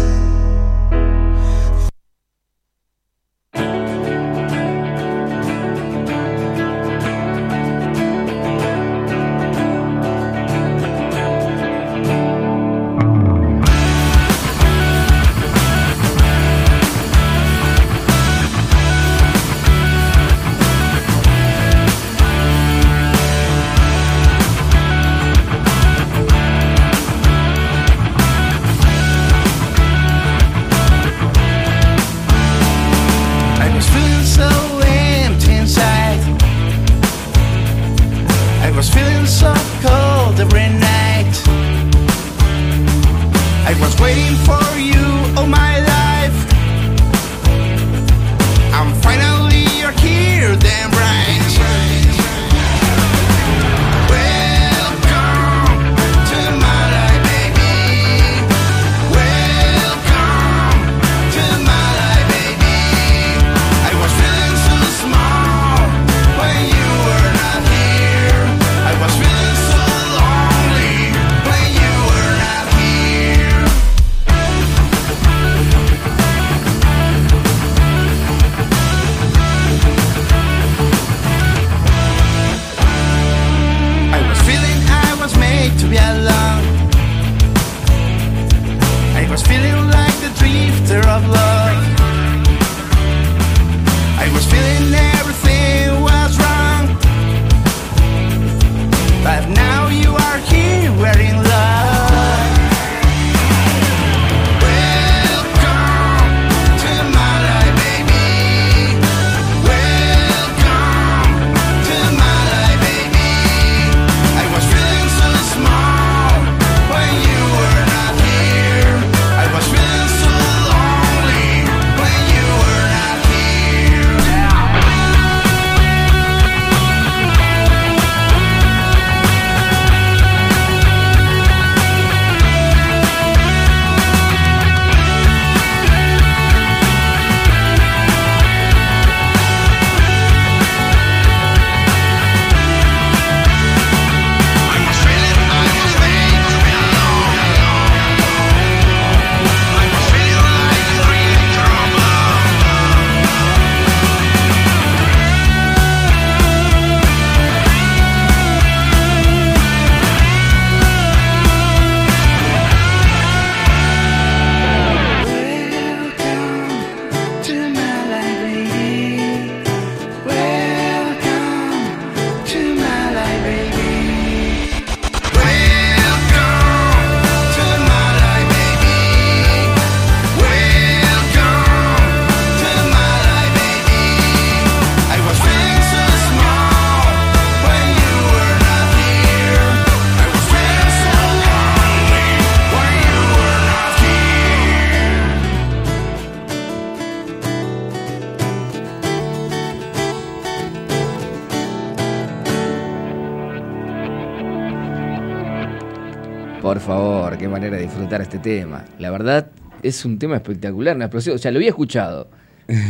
[208.42, 208.86] tema.
[209.00, 209.48] La verdad,
[209.84, 211.36] es un tema espectacular, una explosión.
[211.36, 212.28] O sea, lo había escuchado.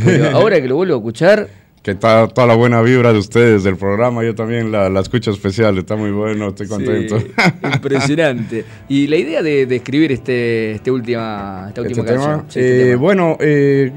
[0.04, 1.48] Pero ahora que lo vuelvo a escuchar,
[1.82, 5.32] Que está toda la buena vibra de ustedes del programa, yo también la, la escucho
[5.32, 7.18] especial, está muy bueno, estoy contento.
[7.18, 7.26] Sí,
[7.74, 8.64] impresionante.
[8.88, 12.30] Y la idea de, de escribir este, este última, esta última Este canción.
[12.38, 13.00] tema, sí, este eh, tema.
[13.02, 13.92] bueno, eh,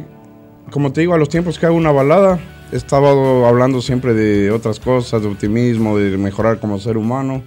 [0.72, 2.40] como te digo, a los tiempos que hago una balada,
[2.72, 7.44] he estado hablando siempre de otras cosas, de optimismo, de mejorar como ser humano,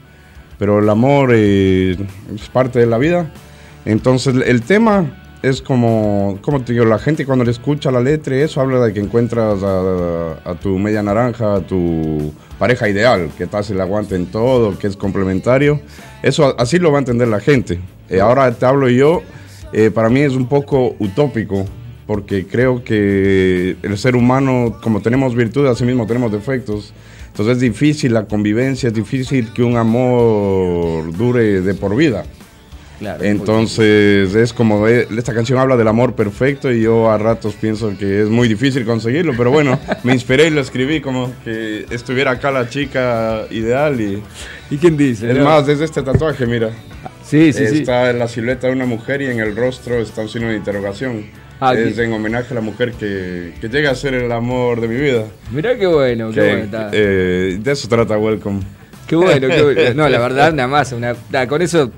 [0.56, 1.96] pero el amor eh,
[2.32, 3.32] es parte de la vida.
[3.89, 5.07] Entonces el tema
[5.43, 8.84] es como, como te digo, la gente cuando le escucha la letra y eso habla
[8.84, 13.72] de que encuentras a, a tu media naranja, a tu pareja ideal, que te hace
[13.72, 15.80] el aguante en todo, que es complementario.
[16.22, 17.80] Eso así lo va a entender la gente.
[18.11, 19.22] Eh, ahora te hablo yo,
[19.72, 21.64] eh, para mí es un poco utópico,
[22.07, 26.93] porque creo que el ser humano, como tenemos virtudes, así mismo tenemos defectos.
[27.28, 32.26] Entonces es difícil la convivencia, es difícil que un amor dure de por vida.
[32.99, 37.55] Claro, Entonces es como, eh, esta canción habla del amor perfecto y yo a ratos
[37.55, 41.86] pienso que es muy difícil conseguirlo, pero bueno, me inspiré y lo escribí como que
[41.90, 44.22] estuviera acá la chica ideal y
[44.70, 45.30] ¿Y quién dice?
[45.30, 45.44] es no?
[45.44, 46.70] más, desde este tatuaje, mira,
[47.24, 47.78] Sí, sí, sí.
[47.80, 50.57] está en la silueta de una mujer y en el rostro está un signo de
[50.57, 51.26] interrogación.
[51.61, 52.03] Ah, es aquí.
[52.03, 55.24] en homenaje a la mujer que, que llega a ser el amor de mi vida.
[55.51, 56.64] Mirá qué bueno, qué Que, bueno.
[56.64, 56.90] está.
[56.92, 58.61] eh, de eso trata Welcome.
[59.07, 59.80] Qué bueno, qué bueno.
[59.94, 60.92] No, la verdad, nada más.
[60.92, 61.14] Una,
[61.49, 61.90] con eso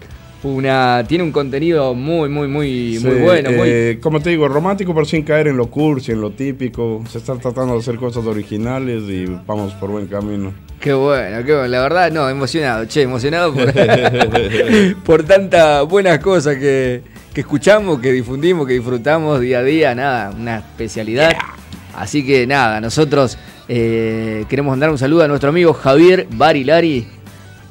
[0.42, 3.50] una, tiene un contenido muy, muy, muy, muy bueno.
[3.52, 7.02] muy, eh, como te digo, romántico pero sin caer en lo cursi, en lo típico.
[7.10, 10.52] Se está tratando de hacer cosas originales y vamos por buen camino.
[10.80, 11.68] Qué bueno, qué bueno.
[11.68, 13.72] La verdad, no, emocionado, che, emocionado por,
[15.04, 17.02] por tantas buenas cosas que,
[17.34, 19.94] que escuchamos, que difundimos, que disfrutamos día a día.
[19.94, 21.32] Nada, una especialidad.
[21.94, 23.36] Así que nada, nosotros
[23.68, 27.06] eh, queremos mandar un saludo a nuestro amigo Javier Barilari,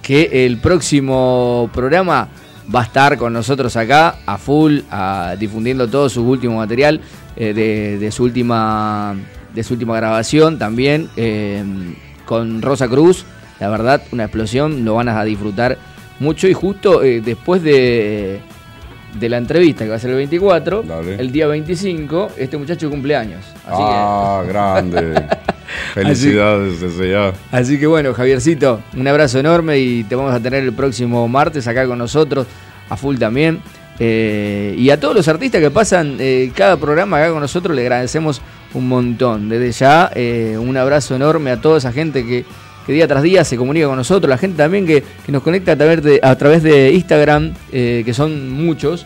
[0.01, 2.29] que el próximo programa
[2.73, 7.01] va a estar con nosotros acá a full, a- difundiendo todo su último material
[7.35, 9.15] eh, de, de su última
[9.53, 11.63] de su última grabación también eh,
[12.25, 13.25] con Rosa Cruz.
[13.59, 15.77] La verdad, una explosión, lo van a disfrutar
[16.19, 18.39] mucho y justo eh, después de,
[19.19, 21.15] de la entrevista que va a ser el 24, Dale.
[21.15, 23.43] el día 25, este muchacho cumple años.
[23.65, 25.25] Así que ah, grande.
[25.93, 27.33] Felicidades desde ya.
[27.51, 31.67] Así que bueno, Javiercito, un abrazo enorme y te vamos a tener el próximo martes
[31.67, 32.47] acá con nosotros,
[32.89, 33.61] a full también.
[34.01, 37.81] Eh, y a todos los artistas que pasan eh, cada programa acá con nosotros, le
[37.81, 38.41] agradecemos
[38.73, 39.49] un montón.
[39.49, 42.45] Desde ya, eh, un abrazo enorme a toda esa gente que,
[42.85, 45.73] que día tras día se comunica con nosotros, la gente también que, que nos conecta
[45.73, 49.05] a través de, a través de Instagram, que son muchos.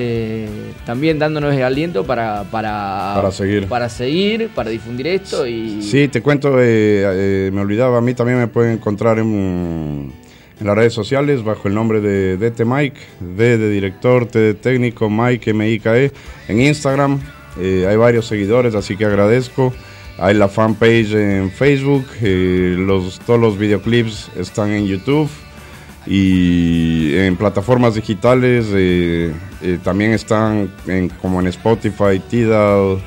[0.00, 0.48] Eh,
[0.86, 3.66] también dándonos el aliento para, para, Para seguir.
[3.66, 8.14] para seguir, para difundir esto y Sí, te cuento, eh, eh, me olvidaba, a mí
[8.14, 10.12] también me pueden encontrar en,
[10.60, 13.00] en las redes sociales bajo el nombre de DT Mike,
[13.36, 16.12] D de director, T de técnico, Mike M-I-K-E,
[16.48, 17.18] en Instagram.
[17.60, 19.72] eh, hay varios seguidores, así que agradezco.
[20.20, 25.28] Hay la fanpage en Facebook, eh, los, todos los videoclips están en YouTube
[26.08, 29.30] y en plataformas digitales eh,
[29.62, 32.98] eh, también están en- como en Spotify, Tidal,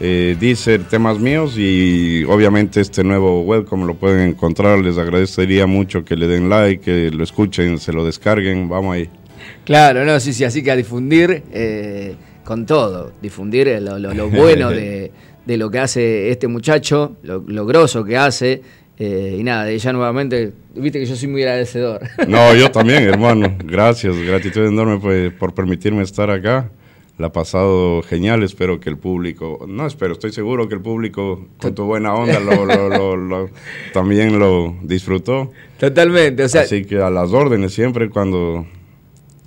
[0.00, 4.78] eh, Deezer, temas míos y obviamente este nuevo welcome lo pueden encontrar.
[4.78, 8.68] Les agradecería mucho que le den like, que lo escuchen, se lo descarguen.
[8.68, 9.10] Vamos ahí.
[9.64, 14.30] Claro, no, sí, sí, así que a difundir eh, con todo, difundir lo, lo- lo
[14.30, 15.12] bueno de,
[15.44, 18.62] de lo que hace este muchacho, lo, lo grosso que hace,
[18.98, 22.00] eh, y nada, ya nuevamente, viste que yo soy muy agradecedor.
[22.28, 23.56] No, yo también, hermano.
[23.64, 26.70] Gracias, gratitud enorme pues, por permitirme estar acá.
[27.16, 31.48] La ha pasado genial, espero que el público, no espero, estoy seguro que el público
[31.60, 33.50] con tu buena onda lo- lo- lo- lo-
[33.92, 35.50] también lo disfrutó.
[35.80, 38.66] Totalmente, o sea, Así que a las órdenes siempre cuando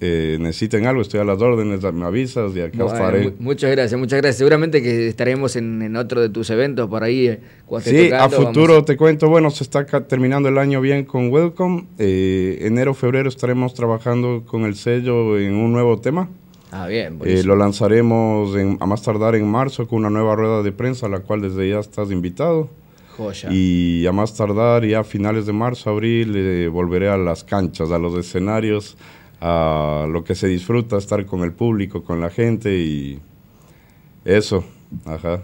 [0.04, 3.24] eh, necesiten algo, estoy a las órdenes, me avisas y acá estaré.
[3.26, 4.38] mu- muchas gracias, muchas gracias.
[4.40, 7.28] Seguramente que estaremos en, en otro de tus eventos por ahí.
[7.28, 7.40] eh,
[7.82, 11.30] Sí, a tocando, futuro vamos te cuento, bueno, se está terminando el año bien con
[11.32, 11.86] Welcome.
[12.00, 16.30] Eh, enero, febrero estaremos trabajando con el sello en un nuevo tema.
[16.72, 20.36] a- Ah, bien, Eh, lo lanzaremos en- a más tardar en marzo con una nueva
[20.36, 22.70] rueda de prensa, a la cual desde ya estás invitado.
[23.18, 23.50] joya.
[23.52, 27.92] Y a más tardar, ya a finales de marzo, abril, eh, volveré a las canchas,
[27.92, 28.96] a los escenarios,
[29.42, 33.20] a lo que se disfruta, estar con el público, con la gente y
[34.26, 34.64] eso.
[35.06, 35.42] Ajá.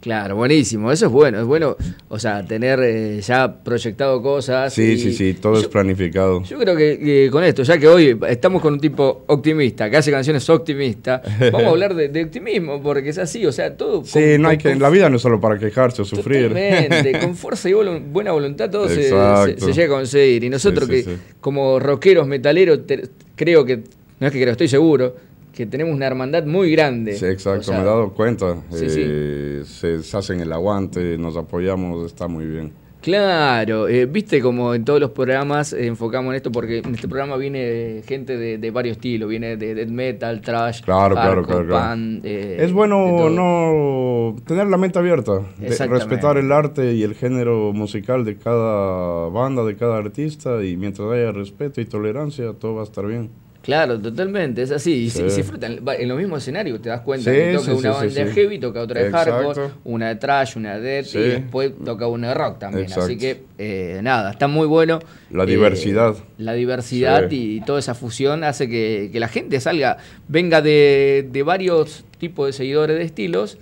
[0.00, 1.78] Claro, buenísimo, eso es bueno, es bueno,
[2.10, 4.74] o sea, tener eh, ya proyectado cosas.
[4.74, 6.42] Sí, y- sí, sí, todo es planificado.
[6.42, 10.10] Yo creo que, con esto, ya que hoy estamos con un tipo optimista, que hace
[10.10, 14.04] canciones optimistas, vamos a hablar de, de optimismo, porque es así, o sea, todo...
[14.04, 16.04] Sí, con- no hay con- que, en la vida no es solo para quejarse o
[16.04, 16.48] sufrir.
[16.48, 19.64] Totalmente, con fuerza y buena voluntad todo se, se- Exacto.
[19.64, 20.44] se llega a conseguir.
[20.44, 21.20] Y nosotros Sí, sí, que sí.
[21.40, 23.78] como rockeros, metaleros, te- creo que,
[24.20, 25.16] no es que creo, estoy seguro,
[25.52, 27.16] que tenemos una hermandad muy grande.
[27.16, 28.56] Sí, exacto, O sea, me he dado cuenta.
[28.70, 29.02] Sí, sí.
[29.04, 32.72] Eh, Se, se hacen el aguante, nos apoyamos, está muy bien.
[33.04, 37.06] Claro, eh, viste como en todos los programas eh, enfocamos en esto porque en este
[37.06, 41.44] programa viene gente de, de varios estilos, viene de death metal, trash, Claro, claro, hardcore,
[41.46, 41.84] claro, claro.
[41.84, 47.14] pan, eh, Es bueno no tener la mente abierta, de- respetar el arte y el
[47.14, 52.76] género musical de cada banda, de cada artista y mientras haya respeto y tolerancia todo
[52.76, 53.28] va a estar bien.
[53.64, 55.04] Claro, totalmente, es así.
[55.06, 55.30] Y, Sí.
[55.30, 57.30] se- y en los mismos escenarios, te das cuenta.
[57.30, 59.32] Sí, que toca sí, una banda de heavy, toca otra de Exacto.
[59.32, 62.92] hardcore, una de trash, una de death, y después toca una de rock también.
[62.92, 64.98] Así que, eh, nada, está muy bueno.
[65.30, 66.14] La Eh, diversidad.
[66.36, 69.96] la diversidad y, toda esa fusión hace que, que la gente salga,
[70.28, 73.56] venga de, de varios tipos de seguidores de estilos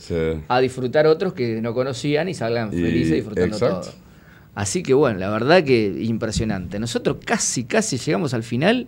[0.49, 3.81] a disfrutar otros que no conocían y salgan Y- felices disfrutando exacto.
[3.83, 3.93] todo.
[4.55, 6.79] Así que bueno, la verdad que impresionante.
[6.79, 8.87] Nosotros casi, casi llegamos al final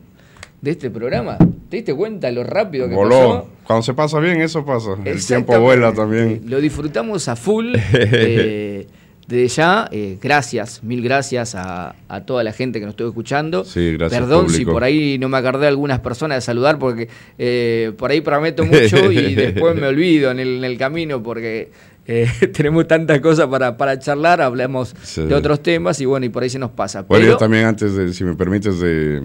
[0.65, 1.37] de este programa.
[1.69, 3.11] ¿Te diste cuenta lo rápido que Voló.
[3.11, 3.49] pasó?
[3.67, 4.97] Cuando se pasa bien, eso pasa.
[5.05, 6.43] El tiempo vuela también.
[6.47, 7.75] Lo disfrutamos a full.
[7.93, 8.87] eh,
[9.27, 13.65] desde ya, eh, gracias, mil gracias a, a toda la gente que nos estuvo escuchando.
[13.65, 17.09] Sí, gracias, Perdón si por ahí no me acordé de algunas personas de saludar, porque
[17.39, 21.71] eh, por ahí prometo mucho y después me olvido en el, en el camino, porque
[22.07, 25.23] eh, tenemos tantas cosas para, para charlar, hablamos Sí.
[25.23, 27.01] de otros temas y bueno, y por ahí se nos pasa.
[27.03, 29.23] Bueno, Pero- yo también antes de, si me permites, de,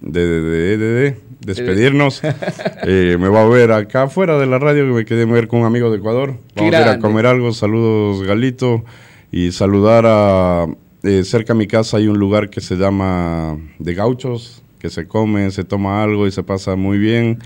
[0.00, 2.22] de, de- de- de- de despedirnos,
[2.86, 5.48] eh, me voy a ver acá afuera de la radio, que me quedé a ver
[5.48, 6.34] con un amigo de Ecuador.
[6.54, 8.84] Vamos a ir a comer algo, saludos Galito,
[9.30, 10.66] y saludar a,
[11.02, 15.06] eh, cerca a mi casa hay un lugar que se llama De Gauchos, que se
[15.06, 17.38] come, se toma algo y se pasa muy bien.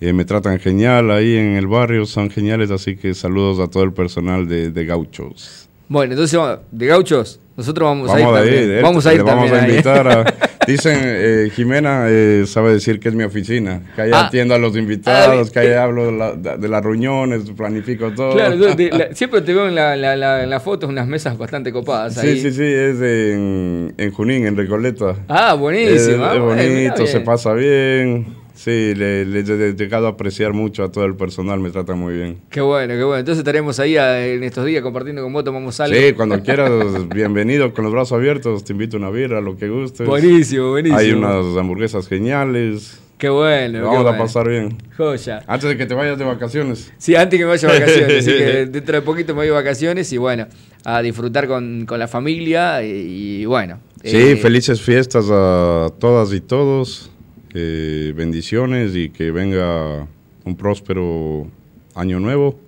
[0.00, 3.82] Eh, me tratan genial ahí en el barrio, son geniales, así que saludos a todo
[3.82, 5.68] el personal de, de Gauchos.
[5.88, 8.70] Bueno, entonces, vamos- de gauchos, nosotros vamos, Vamos a a ir también.
[8.78, 9.70] eh, vamos a ir le vamos también a ahí.
[9.72, 10.34] invitar a...
[10.68, 14.26] Dicen, eh, Jimena eh, sabe decir que es mi oficina, que ahí Ah.
[14.26, 18.32] atiendo a los invitados, Ah, que ahí hablo de, la- de las reuniones, planifico todo.
[18.34, 19.94] Claro, yo te- la- siempre te veo en la,
[20.42, 22.34] en las fotos unas mesas bastante copadas ahí.
[22.36, 25.16] Sí, sí, sí, es en, en Junín, en Recoleta.
[25.26, 26.24] Ah, buenísimo.
[26.24, 28.26] ah, es mirá bonito, se pasa bien.
[28.58, 32.14] Sí, le, le he llegado a apreciar mucho a todo el personal, me tratan muy
[32.14, 32.38] bien.
[32.50, 33.20] Qué bueno, qué bueno.
[33.20, 35.96] Entonces estaremos ahí a- en estos días compartiendo con vos, tomamos algo.
[35.96, 36.72] Sí, cuando quieras,
[37.14, 40.04] bienvenido con los brazos abiertos, te invito a una birra, lo que gustes.
[40.04, 40.98] Buenísimo, buenísimo.
[40.98, 43.00] Hay unas hamburguesas geniales.
[43.16, 43.78] Qué bueno.
[43.78, 44.24] Lo qué vamos a bueno.
[44.24, 44.76] pasar bien.
[44.96, 45.44] Joya.
[45.46, 46.92] Antes de que te vayas de vacaciones.
[46.98, 48.18] Sí, antes que me vaya de vacaciones.
[48.26, 50.48] así que dentro de poquito me voy de vacaciones y bueno,
[50.84, 53.78] a disfrutar con, con la familia y, y bueno.
[54.02, 57.12] Sí, eh, felices fiestas a todas y todos.
[57.60, 60.06] Eh, bendiciones y que venga
[60.44, 61.48] un próspero
[61.94, 62.58] año nuevo.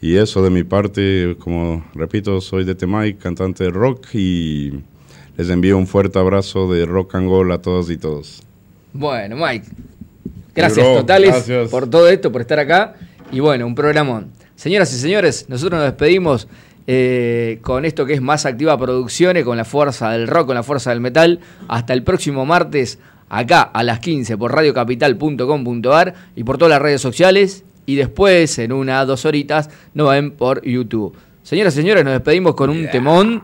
[0.00, 4.72] Y eso de mi parte, como repito, soy de Temay, cantante de rock y
[5.36, 8.42] les envío un fuerte abrazo de rock and roll a todas y todos.
[8.92, 9.66] Bueno, Mike.
[10.54, 11.70] Gracias Bro, totales gracias.
[11.70, 12.94] por todo esto, por estar acá.
[13.30, 14.30] Y bueno, un programón.
[14.54, 16.46] Señoras y señores, nosotros nos despedimos
[16.86, 20.62] eh, con esto que es Más Activa Producciones, con la fuerza del rock, con la
[20.62, 21.40] fuerza del metal.
[21.68, 22.98] Hasta el próximo martes,
[23.32, 27.64] acá a las 15 por radiocapital.com.ar y por todas las redes sociales.
[27.86, 31.16] Y después, en una dos horitas, nos ven por YouTube.
[31.42, 33.42] Señoras y señores, nos despedimos con un temón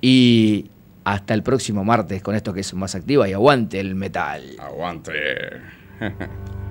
[0.00, 0.70] y
[1.04, 4.56] hasta el próximo martes con esto que es Más Activa y aguante el metal.
[4.58, 5.12] Aguante.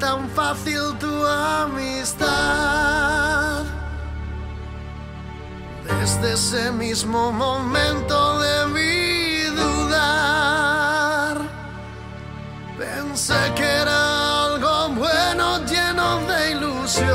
[0.00, 2.30] tan fácil tu amistad.
[5.84, 11.36] Desde ese mismo momento debí dudar.
[12.78, 17.10] Pensé que era algo bueno lleno de ilusión.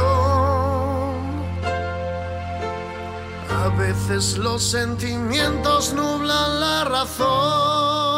[3.63, 8.14] A veces los sentimientos nublan la razón.